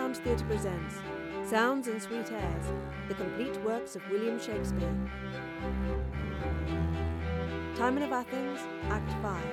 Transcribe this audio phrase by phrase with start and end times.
[0.00, 0.94] Sound Theatre presents
[1.44, 2.72] Sounds and Sweet Airs,
[3.08, 4.94] the complete works of William Shakespeare.
[7.76, 9.44] Timon of Athens, Act 5.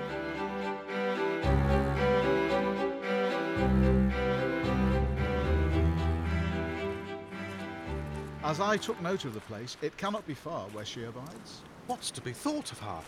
[8.46, 11.64] As I took note of the place, it cannot be far where she abides.
[11.88, 13.02] What's to be thought of her?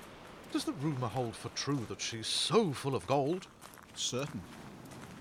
[0.51, 3.47] Does the rumour hold for true that she's so full of gold?
[3.95, 4.41] Certain.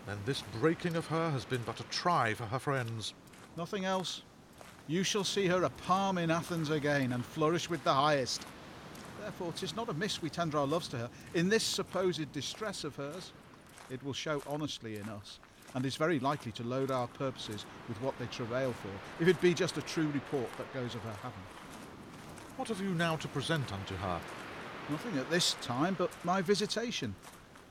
[0.08, 3.12] Then this breaking of her has been but a try for her friends.
[3.58, 4.22] Nothing else.
[4.86, 8.42] You shall see her a palm in Athens again and flourish with the highest.
[9.20, 11.10] Therefore, 'tis not amiss we tender our loves to her.
[11.34, 13.32] In this supposed distress of hers,
[13.90, 15.40] it will show honestly in us,
[15.74, 19.38] and is very likely to load our purposes with what they travail for, if it
[19.42, 21.44] be just a true report that goes of her having.
[22.56, 24.20] What have you now to present unto her?
[24.88, 27.14] Nothing at this time but my visitation.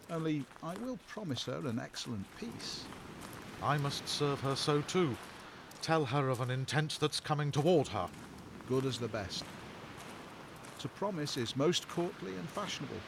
[0.10, 2.86] Only I will promise her an excellent peace.
[3.62, 5.18] I must serve her so too.
[5.82, 8.08] Tell her of an intent that's coming toward her.
[8.68, 9.44] good as the best.
[10.80, 13.00] To promise is most courtly and fashionable.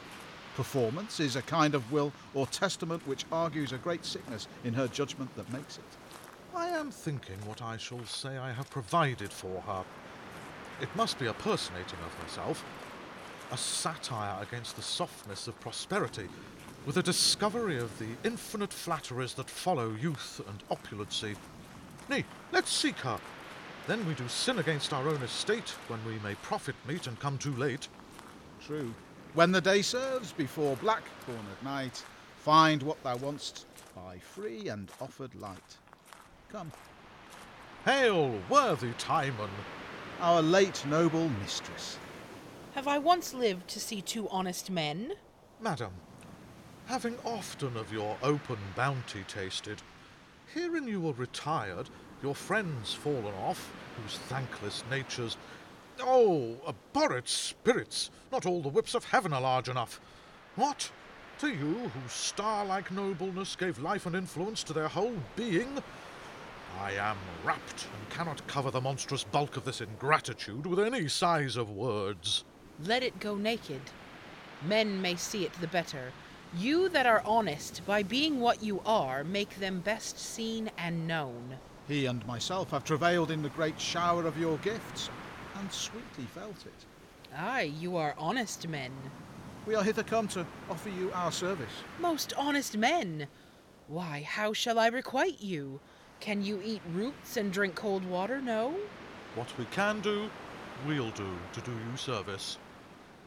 [0.56, 4.88] Performance is a kind of will or testament which argues a great sickness in her
[4.88, 5.84] judgment that makes it.
[6.54, 9.84] I am thinking what I shall say I have provided for her.
[10.80, 12.64] It must be a personating of herself,
[13.52, 16.28] a satire against the softness of prosperity,
[16.90, 21.36] with a discovery of the infinite flatteries that follow youth and opulency.
[22.08, 23.16] Nay, let's seek her.
[23.86, 27.38] Then we do sin against our own estate, when we may profit meet and come
[27.38, 27.86] too late.
[28.66, 28.92] True.
[29.34, 32.02] When the day serves before black cornered night,
[32.38, 35.76] find what thou wantst by free and offered light.
[36.50, 36.72] Come,
[37.84, 39.50] Hail, worthy Timon!
[40.20, 41.98] our late noble mistress.
[42.74, 45.12] Have I once lived to see two honest men?
[45.60, 45.92] Madam,
[46.90, 49.80] having often of your open bounty tasted,
[50.52, 51.88] herein you are retired,
[52.20, 55.36] your friends fallen off, whose thankless natures.
[56.00, 58.10] Oh, abhorred spirits!
[58.32, 60.00] Not all the whips of heaven are large enough.
[60.56, 60.90] What?
[61.38, 65.80] To you, whose star like nobleness gave life and influence to their whole being?
[66.80, 71.56] I am rapt and cannot cover the monstrous bulk of this ingratitude with any size
[71.56, 72.42] of words.
[72.84, 73.82] Let it go naked.
[74.66, 76.10] Men may see it the better.
[76.56, 81.56] You that are honest, by being what you are, make them best seen and known.
[81.86, 85.10] He and myself have travailed in the great shower of your gifts,
[85.56, 87.32] and sweetly felt it.
[87.36, 88.90] Aye, you are honest men.
[89.64, 91.70] We are hither come to offer you our service.
[92.00, 93.28] Most honest men!
[93.86, 95.80] Why, how shall I requite you?
[96.18, 98.40] Can you eat roots and drink cold water?
[98.40, 98.74] No?
[99.36, 100.28] What we can do,
[100.84, 102.58] we'll do to do you service.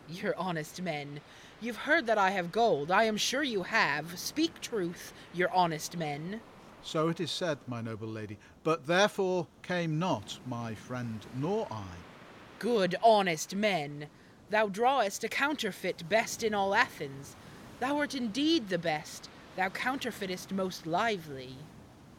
[0.10, 1.22] You're honest men.
[1.62, 2.92] You've heard that I have gold.
[2.92, 4.20] I am sure you have.
[4.20, 6.42] Speak truth, you're honest men.
[6.82, 11.86] So it is said, my noble lady, but therefore came not my friend nor I.
[12.60, 14.08] Good, honest men.
[14.50, 17.36] Thou drawest a counterfeit best in all Athens.
[17.80, 19.30] Thou art indeed the best.
[19.56, 21.56] Thou counterfeitest most lively.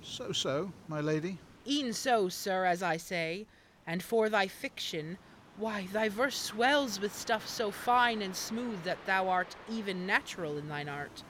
[0.02, 1.38] So, so, my lady.
[1.66, 3.46] E'en so, sir, as I say.
[3.86, 5.18] And for thy fiction,
[5.56, 10.58] why, thy verse swells with stuff so fine and smooth that thou art even natural
[10.58, 11.22] in thine art.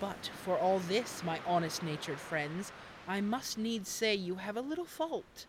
[0.00, 2.72] But for all this, my honest natured friends,
[3.08, 5.46] I must needs say you have a little fault.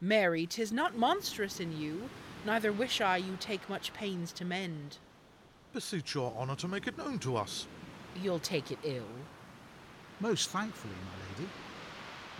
[0.00, 2.08] Marry, 'tis not monstrous in you,
[2.46, 4.98] neither wish I you take much pains to mend.
[5.74, 7.66] Beseech your honour to make it known to us.
[8.22, 9.04] You'll take it ill.
[10.18, 11.50] Most thankfully, my lady.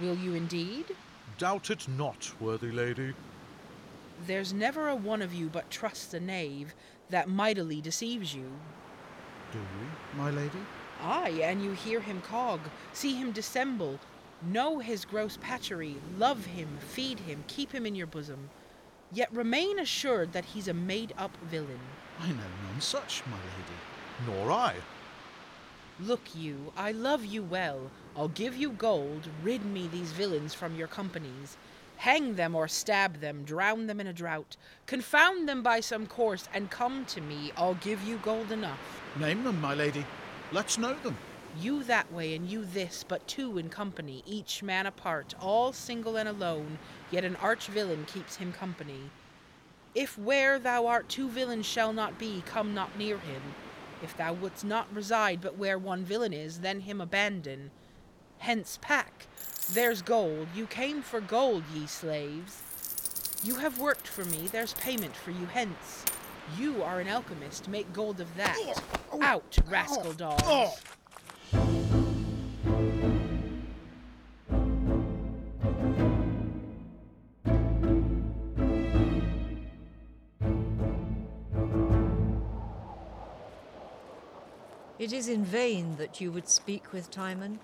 [0.01, 0.97] Will you indeed?
[1.37, 3.15] Doubt it not, worthy lady.
[4.27, 6.75] There's never a one of you but trusts a knave
[7.09, 8.51] that mightily deceives you.
[9.53, 10.59] Do we, my lady?
[11.03, 12.61] Aye, and you hear him cog,
[12.93, 13.99] see him dissemble,
[14.43, 18.51] know his gross patchery, love him, feed him, keep him in your bosom.
[19.13, 21.81] Yet remain assured that he's a made up villain.
[22.21, 24.39] I know none such, my lady.
[24.39, 24.75] Nor I.
[25.99, 27.91] Look you, I love you well.
[28.17, 31.57] I'll give you gold, rid me these villains from your companies.
[32.01, 34.57] Hang them or stab them, drown them in a drought,
[34.87, 38.79] confound them by some course, and come to me, I'll give you gold enough.
[39.21, 40.07] Name them, my lady.
[40.51, 41.19] Let's know them.
[41.61, 46.17] You that way and you this, but two in company, each man apart, all single
[46.17, 46.79] and alone,
[47.11, 49.11] yet an arch villain keeps him company.
[49.95, 53.43] If where thou art two villains shall not be, come not near him.
[54.03, 57.73] If thou wouldst not reside but where one villain is, then him abandon.
[58.39, 59.27] Hence pack.
[59.73, 60.49] There's gold.
[60.53, 62.63] You came for gold, ye slaves.
[63.45, 64.49] You have worked for me.
[64.51, 66.05] There's payment for you hence.
[66.59, 67.69] You are an alchemist.
[67.69, 68.83] Make gold of that.
[69.21, 70.43] Out, rascal dogs.
[84.99, 87.61] It is in vain that you would speak with Timon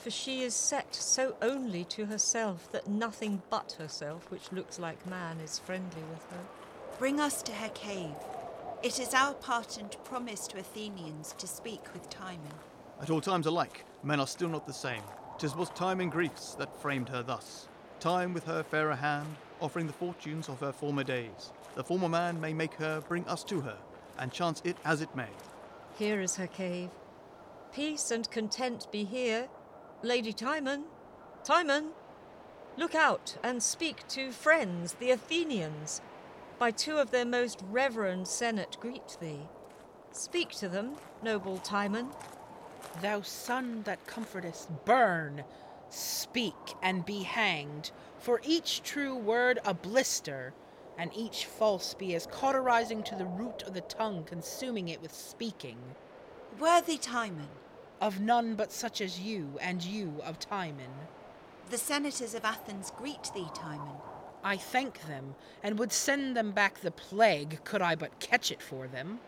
[0.00, 5.06] for she is set so only to herself that nothing but herself, which looks like
[5.06, 6.44] man, is friendly with her.
[6.98, 8.14] Bring us to her cave.
[8.82, 12.54] It is our part and promise to Athenians to speak with Timon.
[13.00, 15.02] At all times alike, men are still not the same.
[15.38, 17.68] 'Tis was time and griefs that framed her thus.
[17.98, 21.52] Time with her fairer hand, offering the fortunes of her former days.
[21.74, 23.76] The former man may make her bring us to her,
[24.18, 25.28] and chance it as it may.
[25.98, 26.90] Here is her cave.
[27.72, 29.48] Peace and content be here.
[30.02, 30.84] Lady Timon,
[31.44, 31.90] Timon,
[32.78, 36.00] look out and speak to friends, the Athenians.
[36.58, 39.40] By two of their most reverend senate greet thee.
[40.10, 42.08] Speak to them, noble Timon.
[43.02, 45.44] Thou sun that comfortest, burn!
[45.90, 50.54] Speak and be hanged, for each true word a blister,
[50.96, 55.14] and each false be as cauterizing to the root of the tongue, consuming it with
[55.14, 55.76] speaking.
[56.58, 57.48] Worthy Timon,
[58.00, 60.94] Of none but such as you, and you of Timon.
[61.70, 63.96] the senators of Athens greet thee, Timon.
[64.42, 68.62] I thank them, and would send them back the plague, could I but catch it
[68.62, 69.20] for them.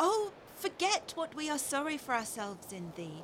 [0.00, 3.22] Oh, forget what we are sorry for ourselves in thee.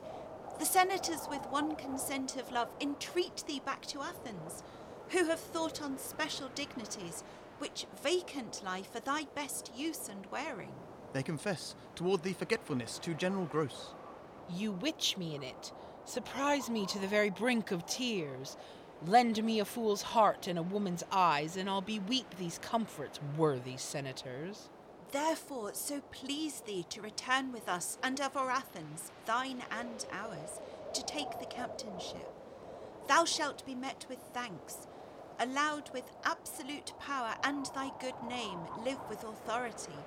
[0.59, 4.63] The senators, with one consent of love, entreat thee back to Athens,
[5.09, 7.25] who have thought on special dignities
[7.59, 10.73] which vacant lie for thy best use and wearing.
[11.13, 13.95] They confess toward thee forgetfulness too general gross.
[14.51, 15.73] You witch me in it,
[16.05, 18.57] surprise me to the very brink of tears.
[19.07, 23.77] Lend me a fool's heart and a woman's eyes, and I'll beweep these comforts, worthy
[23.77, 24.69] senators.
[25.11, 30.61] Therefore, so please thee to return with us and of our Athens, thine and ours,
[30.95, 32.33] to take the captainship.
[33.09, 34.87] Thou shalt be met with thanks,
[35.39, 39.99] allowed with absolute power, and thy good name live with authority.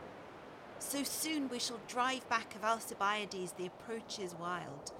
[0.79, 4.91] So soon we shall drive back of Alcibiades the approaches wild.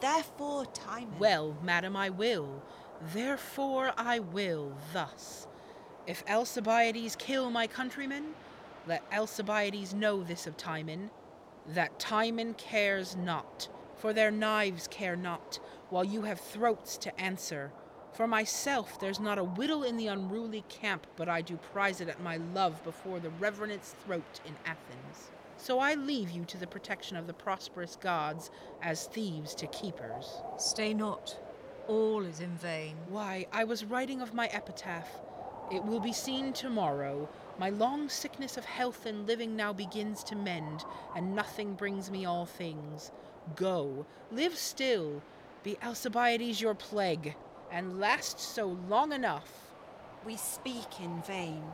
[0.00, 1.18] Therefore, Timon.
[1.18, 2.62] Well, madam, I will.
[3.12, 5.46] Therefore I will thus.
[6.06, 8.34] If Alcibiades kill my countrymen,
[8.86, 11.10] let Alcibiades know this of Timon,
[11.68, 15.60] that Timon cares not, for their knives care not,
[15.90, 17.72] while you have throats to answer.
[18.12, 22.08] For myself, there's not a whittle in the unruly camp, but I do prize it
[22.08, 25.30] at my love before the reverend's throat in Athens.
[25.56, 28.50] So I leave you to the protection of the prosperous gods,
[28.82, 30.42] as thieves to keepers.
[30.58, 31.38] Stay not.
[31.88, 32.96] All is in vain.
[33.08, 35.08] Why, I was writing of my epitaph.
[35.72, 37.30] It will be seen tomorrow.
[37.58, 40.84] My long sickness of health and living now begins to mend,
[41.16, 43.10] and nothing brings me all things.
[43.56, 45.22] Go, live still,
[45.62, 47.36] be Alcibiades your plague,
[47.72, 49.50] and last so long enough.
[50.24, 51.64] We speak in vain.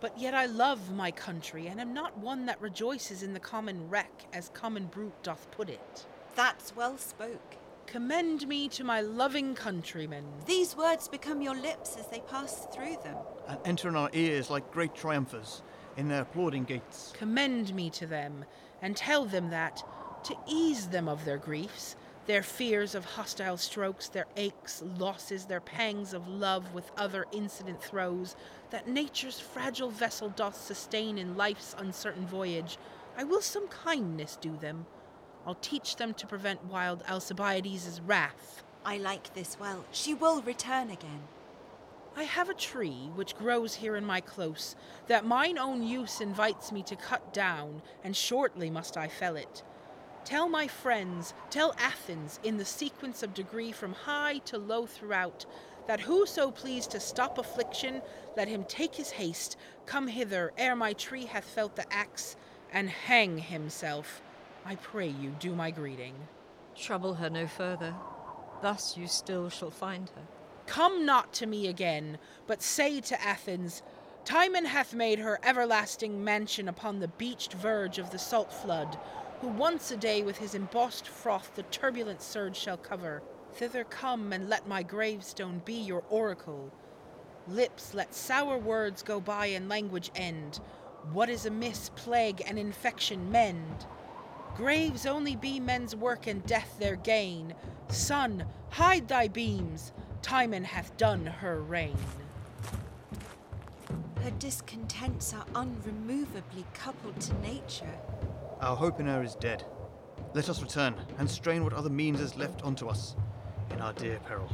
[0.00, 3.90] But yet I love my country, and am not one that rejoices in the common
[3.90, 6.06] wreck, as common bruit doth put it.
[6.36, 7.56] That's well spoke.
[7.86, 10.24] Commend me to my loving countrymen.
[10.46, 13.16] These words become your lips as they pass through them.
[13.48, 15.62] and enter in our ears like great triumphers
[15.96, 17.12] in their applauding gates.
[17.18, 18.44] Commend me to them,
[18.80, 19.82] and tell them that,
[20.24, 21.96] to ease them of their griefs,
[22.26, 27.82] their fears of hostile strokes, their aches, losses, their pangs of love with other incident
[27.82, 28.36] throes,
[28.70, 32.78] that nature's fragile vessel doth sustain in life's uncertain voyage,
[33.16, 34.86] I will some kindness do them.
[35.46, 38.62] I'll teach them to prevent wild Alcibiades' wrath.
[38.84, 39.84] I like this well.
[39.90, 41.22] She will return again.
[42.16, 44.74] I have a tree which grows here in my close,
[45.06, 49.62] that mine own use invites me to cut down, and shortly must I fell it.
[50.24, 55.46] Tell my friends, tell Athens, in the sequence of degree from high to low throughout,
[55.86, 58.02] that whoso please to stop affliction,
[58.36, 62.36] let him take his haste, come hither ere my tree hath felt the axe,
[62.72, 64.22] and hang himself.
[64.64, 66.14] I pray you do my greeting.
[66.76, 67.94] Trouble her no further.
[68.62, 70.22] Thus you still shall find her.
[70.66, 73.82] Come not to me again, but say to Athens,
[74.24, 78.98] Timon hath made her everlasting mansion upon the beached verge of the salt flood,
[79.40, 83.22] who once a day with his embossed froth the turbulent surge shall cover.
[83.54, 86.70] Thither come, and let my gravestone be your oracle.
[87.48, 90.60] Lips let sour words go by and language end.
[91.12, 93.86] What is amiss, plague and infection mend.
[94.56, 97.54] Graves only be men's work and death their gain.
[97.88, 99.92] Sun, hide thy beams.
[100.20, 101.96] Timon hath done her reign.
[104.22, 107.98] Her discontents are unremovably coupled to nature.
[108.60, 109.64] Our hope in her is dead.
[110.34, 113.16] Let us return and strain what other means is left unto us
[113.70, 114.50] in our dear peril.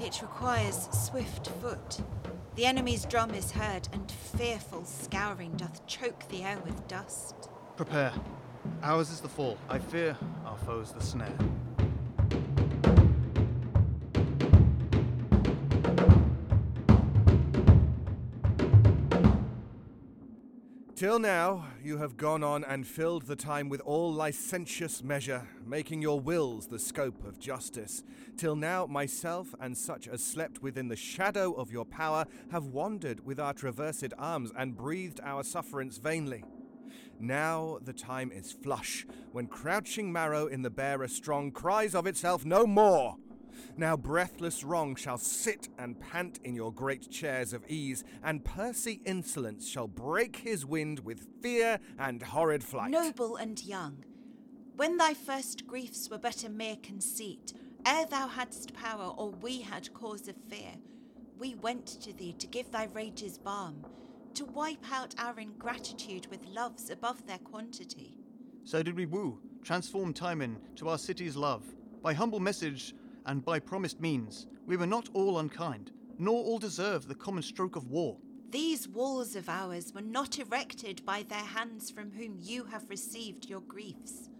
[0.00, 2.00] It requires swift foot.
[2.54, 7.50] The enemy's drum is heard, and fearful scouring doth choke the air with dust.
[7.76, 8.14] Prepare.
[8.82, 9.58] Ours is the fall.
[9.68, 11.36] I fear our foes the snare.
[20.96, 26.00] Till now, you have gone on and filled the time with all licentious measure, making
[26.00, 28.02] your wills the scope of justice.
[28.38, 33.26] Till now, myself and such as slept within the shadow of your power have wandered
[33.26, 36.44] with our traversed arms and breathed our sufferance vainly.
[37.20, 42.46] Now the time is flush, when crouching marrow in the bearer strong cries of itself
[42.46, 43.18] no more.
[43.76, 49.00] Now breathless wrong shall sit and pant in your great chairs of ease, and pursy
[49.04, 52.90] insolence shall break his wind with fear and horrid flight.
[52.90, 54.04] Noble and young,
[54.76, 57.54] when thy first griefs were but a mere conceit,
[57.86, 60.74] ere thou hadst power or we had cause of fear,
[61.38, 63.84] we went to thee to give thy rages balm,
[64.34, 68.18] to wipe out our ingratitude with loves above their quantity.
[68.64, 71.64] So did we woo, transform Timon to our city's love.
[72.02, 72.94] By humble message
[73.26, 77.76] and by promised means, we were not all unkind, nor all deserve the common stroke
[77.76, 78.16] of war.
[78.50, 83.48] These walls of ours were not erected by their hands from whom you have received
[83.48, 84.30] your griefs,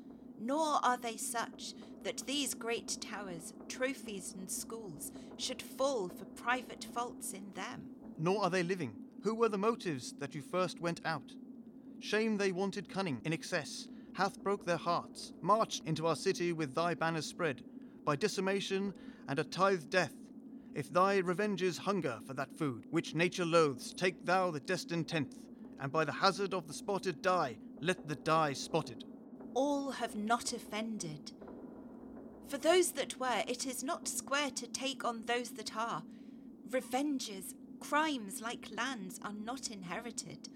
[0.41, 1.75] nor are they such
[2.05, 7.91] that these great towers, trophies, and schools should fall for private faults in them.
[8.19, 8.95] Nor are they living.
[9.23, 11.33] Who were the motives that you first went out?
[11.99, 16.75] Shame they wanted cunning in excess, hath broke their hearts, marched into our city with
[16.75, 17.63] thy banners spread,
[18.07, 18.95] by decimation
[19.29, 20.15] and a tithe death.
[20.75, 25.39] If thy revenges hunger for that food which nature loathes, take thou the destined tenth,
[25.81, 29.05] and by the hazard of the spotted die, let the die spotted.
[29.55, 31.33] All have not offended.
[32.49, 36.03] For those that were, it is not square to take on those that are.
[36.71, 40.49] Revenges, crimes like lands are not inherited.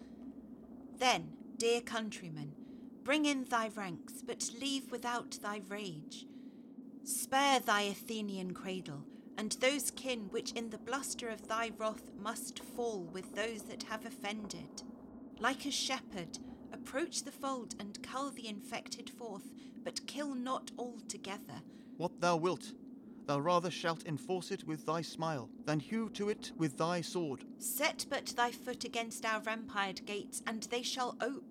[0.99, 2.54] Then, dear countrymen,
[3.02, 6.26] bring in thy ranks, but leave without thy rage.
[7.04, 9.04] Spare thy Athenian cradle,
[9.37, 13.85] and those kin which in the bluster of thy wrath must fall with those that
[13.85, 14.83] have offended.
[15.38, 16.38] Like a shepherd,
[16.73, 19.50] approach the fold and cull the infected forth,
[19.83, 21.62] but kill not altogether.
[21.97, 22.73] What thou wilt,
[23.26, 27.45] thou rather shalt enforce it with thy smile, than hew to it with thy sword.
[27.59, 31.50] Set but thy foot against our rampired gates, and they shall ope.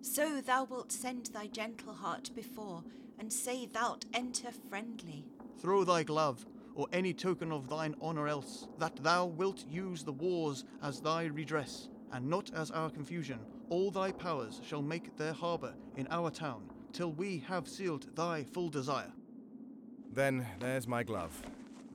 [0.00, 2.84] So thou wilt send thy gentle heart before,
[3.18, 5.24] and say thou'lt enter friendly.
[5.60, 10.12] Throw thy glove, or any token of thine honour else, that thou wilt use the
[10.12, 13.40] wars as thy redress, and not as our confusion.
[13.68, 18.44] All thy powers shall make their harbour in our town, till we have sealed thy
[18.44, 19.12] full desire.
[20.12, 21.42] Then there's my glove.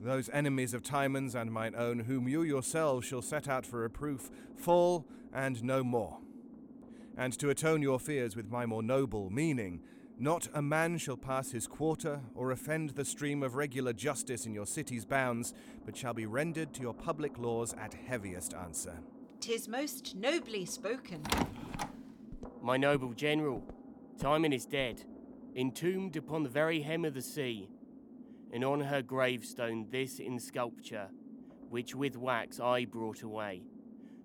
[0.00, 4.30] Those enemies of Timon's and mine own, whom you yourselves shall set out for reproof,
[4.56, 6.18] fall and no more.
[7.16, 9.80] And to atone your fears with my more noble meaning,
[10.18, 14.54] not a man shall pass his quarter or offend the stream of regular justice in
[14.54, 15.54] your city's bounds,
[15.84, 19.00] but shall be rendered to your public laws at heaviest answer.
[19.40, 21.22] Tis most nobly spoken.
[22.62, 23.62] My noble general,
[24.18, 25.04] Timon is dead,
[25.56, 27.68] entombed upon the very hem of the sea,
[28.52, 31.08] and on her gravestone this in sculpture,
[31.68, 33.62] which with wax I brought away,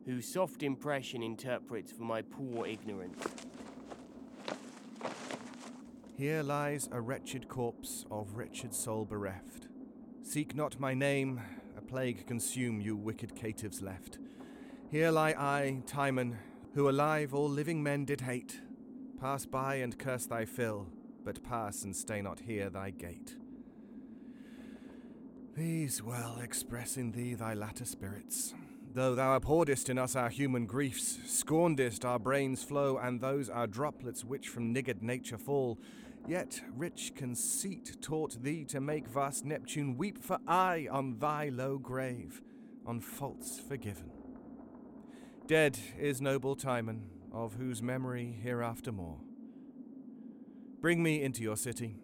[0.06, 3.24] whose soft impression interprets for my poor ignorance.
[6.18, 9.68] Here lies a wretched corpse of wretched soul bereft.
[10.22, 11.42] Seek not my name,
[11.78, 14.20] a plague consume you wicked caitiffs left.
[14.92, 16.38] Here lie I, Timon,
[16.74, 18.60] who alive all living men did hate.
[19.20, 20.88] Pass by and curse thy fill,
[21.24, 23.36] but pass and stay not here thy gait.
[25.56, 28.54] These well express in thee thy latter spirits.
[28.92, 33.68] Though thou abhorredst in us our human griefs, scornedst our brains' flow, and those our
[33.68, 35.78] droplets which from niggard nature fall,
[36.28, 41.78] yet rich conceit taught thee to make vast Neptune weep for aye on thy low
[41.78, 42.42] grave,
[42.86, 44.10] on faults forgiven.
[45.46, 49.20] Dead is noble Timon, of whose memory hereafter more.
[50.82, 51.98] Bring me into your city,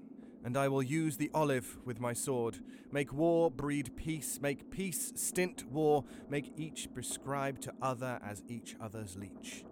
[0.46, 2.60] and I will use the olive with my sword.
[2.92, 8.75] Make war breed peace, make peace stint war, make each prescribe to other as each
[8.80, 9.66] other's leech.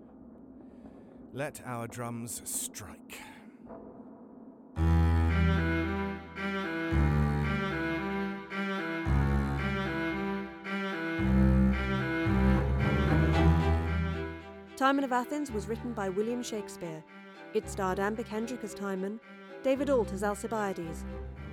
[1.31, 3.19] Let our drums strike.
[14.75, 17.03] Timon of Athens was written by William Shakespeare.
[17.53, 19.19] It starred Amber Kendrick as Timon,
[19.63, 21.05] David Ault as Alcibiades,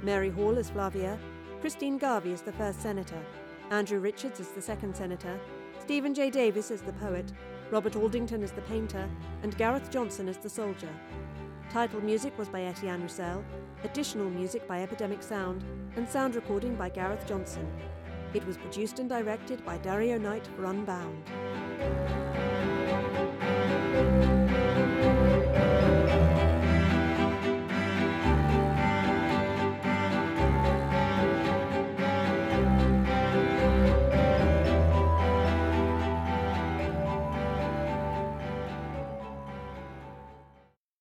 [0.03, 1.17] Mary Hall as Flavia,
[1.61, 3.23] Christine Garvey as the first senator,
[3.71, 5.39] Andrew Richards as the second senator,
[5.79, 6.29] Stephen J.
[6.29, 7.33] Davies as the poet,
[7.71, 9.09] Robert Aldington as the painter,
[9.45, 10.89] and Gareth Johnson as the soldier.
[11.71, 13.45] Title music was by Etienne Roussel,
[13.85, 15.65] additional music by Epidemic Sound,
[15.95, 17.71] and sound recording by Gareth Johnson.
[18.35, 22.30] It was produced and directed by Dario Knight for Unbound.